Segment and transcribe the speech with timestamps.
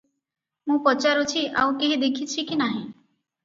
[0.71, 2.87] ମୁଁ ପଚାରୁଛି ଆଉ କେହି ଦେଖିଛି କି ନାହିଁ?